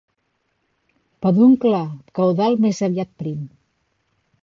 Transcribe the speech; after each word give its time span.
Peduncle 1.27 1.83
caudal 2.21 2.61
més 2.67 2.83
aviat 2.91 3.15
prim. 3.25 3.49